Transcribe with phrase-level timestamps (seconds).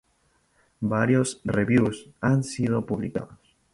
[0.79, 3.37] Varios "reviews" han sido publicados.